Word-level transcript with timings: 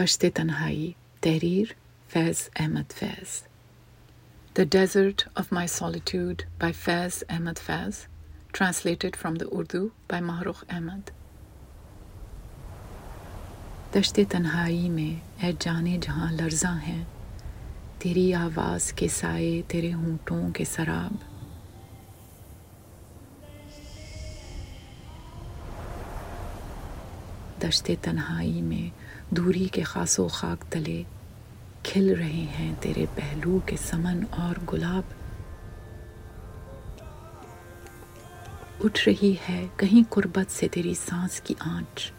Tanhai, 0.00 0.94
Faiz 2.08 2.48
Ahmed 2.58 2.88
Faiz. 2.88 3.42
The 4.54 4.64
Desert 4.64 5.26
of 5.36 5.52
My 5.52 5.66
Solitude 5.66 6.44
by 6.58 6.72
Faiz 6.72 7.22
Ahmed 7.28 7.56
Faiz, 7.56 8.06
translated 8.50 9.14
from 9.14 9.34
the 9.34 9.46
Urdu 9.54 9.92
by 10.08 10.20
Mahrukh 10.20 10.64
Ahmed. 10.70 11.10
दश्त 13.94 14.20
तन्हाई 14.32 14.88
में 14.88 15.20
ऐ 15.42 15.52
जाने 15.52 15.98
जहाँ 15.98 16.32
लर्जा 16.32 16.70
हैं 16.70 17.06
तेरी 18.00 18.32
आवाज़ 18.32 18.92
के 18.94 19.08
साए 19.08 19.62
तेरे 19.70 19.90
होंठों 19.90 20.50
के 20.52 20.64
शराब 20.64 21.18
دشت 27.62 27.90
تنہائی 28.02 28.62
میں 28.62 29.00
دوری 29.34 29.68
کے 29.72 29.82
خاص 29.82 30.18
و 30.18 30.28
خاک 30.28 30.72
تلے 30.72 31.02
کھل 31.82 32.14
رہے 32.14 32.46
ہیں 32.58 32.74
تیرے 32.80 33.06
پہلو 33.14 33.58
کے 33.66 33.76
سمن 33.76 34.24
اور 34.30 34.54
گلاب۔ 34.72 35.02
اٹھ 38.84 39.08
رہی 39.08 39.34
ہے 39.48 39.66
کہیں 39.76 40.02
قربت 40.10 40.50
سے 40.50 40.68
تیری 40.68 40.94
سانس 40.94 41.40
کی 41.40 41.54
آنچ۔ 41.58 42.12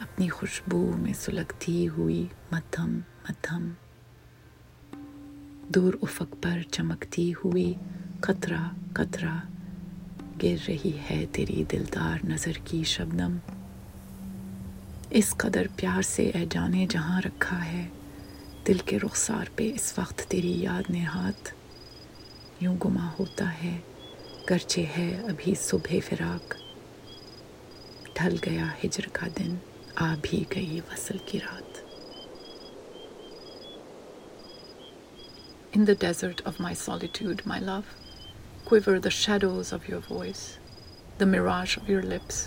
اپنی 0.00 0.28
خوشبو 0.28 0.92
میں 0.96 1.12
سلگتی 1.12 1.88
ہوئی 1.88 2.26
مدھم 2.52 2.98
مدھم۔ 3.28 3.68
دور 5.68 5.94
افق 6.02 6.34
پر 6.42 6.62
چمکتی 6.70 7.32
ہوئی 7.32 7.74
قطرہ 8.20 8.68
قطرہ 8.92 9.40
گر 10.42 10.56
رہی 10.68 10.98
ہے 11.10 11.24
تیری 11.32 11.64
دلدار 11.72 12.26
نظر 12.26 12.52
کی 12.64 12.84
شبنم۔ 12.84 13.36
इस 15.12 15.32
कदर 15.40 15.66
प्यार 15.78 16.02
से 16.02 16.24
ए 16.36 16.44
जाने 16.52 16.86
जहाँ 16.86 17.20
रखा 17.20 17.56
है 17.56 17.84
दिल 18.66 18.78
के 18.88 18.98
रुखसार 18.98 19.48
पे 19.56 19.64
इस 19.68 19.98
वक्त 19.98 20.20
तेरी 20.30 20.52
याद 20.64 20.90
ने 20.90 21.00
हाथ। 21.02 21.52
यूँ 22.62 22.76
गुमा 22.78 23.06
होता 23.18 23.44
है 23.44 23.72
गर्चे 24.48 24.82
है 24.96 25.08
अभी 25.28 25.54
सुबह 25.54 26.00
फिराक। 26.08 26.54
ढल 28.18 28.36
गया 28.44 28.70
हिजर 28.82 29.08
का 29.16 29.26
दिन 29.38 29.58
आ 29.98 30.14
भी 30.28 30.46
गई 30.52 30.80
वसल 30.92 31.18
की 31.30 31.38
रात। 31.38 31.82
In 35.74 35.84
the 35.90 35.98
desert 36.06 36.40
of 36.46 36.60
my 36.60 36.72
solitude, 36.74 37.44
my 37.46 37.60
love, 37.66 37.90
quiver 38.64 38.98
the 39.00 39.16
shadows 39.18 39.72
of 39.72 39.90
your 39.90 40.00
voice, 40.06 40.46
the 41.18 41.30
mirage 41.34 41.76
of 41.78 41.88
your 41.88 42.02
lips, 42.14 42.40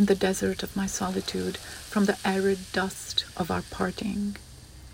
in 0.00 0.06
the 0.06 0.14
desert 0.14 0.62
of 0.62 0.74
my 0.74 0.86
solitude, 0.86 1.58
from 1.58 2.06
the 2.06 2.16
arid 2.24 2.58
dust 2.72 3.26
of 3.36 3.50
our 3.50 3.60
parting, 3.70 4.34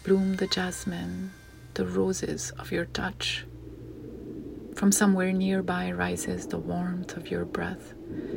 bloom 0.02 0.34
the 0.34 0.48
jasmine, 0.48 1.30
the 1.74 1.86
roses 1.86 2.50
of 2.58 2.72
your 2.72 2.86
touch. 2.86 3.44
From 4.74 4.90
somewhere 4.90 5.32
nearby 5.32 5.92
rises 5.92 6.48
the 6.48 6.58
warmth 6.58 7.16
of 7.16 7.30
your 7.30 7.44
breath. 7.44 7.94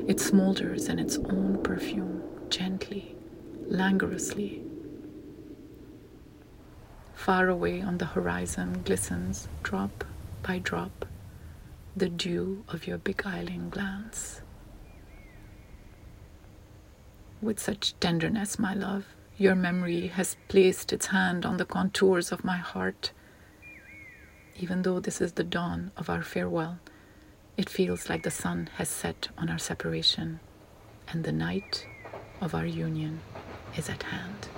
It 0.07 0.17
smolders 0.17 0.89
in 0.89 0.99
its 0.99 1.17
own 1.17 1.59
perfume, 1.63 2.21
gently, 2.51 3.15
languorously. 3.67 4.61
Far 7.15 7.49
away 7.49 7.81
on 7.81 7.97
the 7.97 8.05
horizon 8.13 8.83
glistens, 8.85 9.47
drop 9.63 10.05
by 10.43 10.59
drop, 10.59 11.07
the 11.97 12.09
dew 12.09 12.63
of 12.69 12.85
your 12.85 12.99
beguiling 12.99 13.71
glance 13.71 14.41
with 17.41 17.59
such 17.59 17.97
tenderness, 17.99 18.59
my 18.59 18.73
love. 18.73 19.05
Your 19.37 19.55
memory 19.55 20.07
has 20.07 20.35
placed 20.47 20.91
its 20.91 21.07
hand 21.07 21.45
on 21.45 21.57
the 21.57 21.65
contours 21.65 22.31
of 22.31 22.43
my 22.43 22.57
heart. 22.57 23.11
Even 24.57 24.81
though 24.81 24.99
this 24.99 25.21
is 25.21 25.33
the 25.33 25.43
dawn 25.43 25.91
of 25.95 26.09
our 26.09 26.21
farewell, 26.21 26.79
it 27.55 27.69
feels 27.69 28.09
like 28.09 28.23
the 28.23 28.31
sun 28.31 28.69
has 28.75 28.89
set 28.89 29.29
on 29.37 29.49
our 29.49 29.57
separation, 29.57 30.39
and 31.07 31.23
the 31.23 31.31
night 31.31 31.87
of 32.41 32.53
our 32.53 32.65
union 32.65 33.21
is 33.77 33.89
at 33.89 34.03
hand. 34.03 34.49